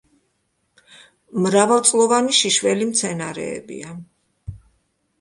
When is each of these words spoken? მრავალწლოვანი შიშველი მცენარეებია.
მრავალწლოვანი 1.49 2.35
შიშველი 2.41 2.91
მცენარეებია. 2.95 3.97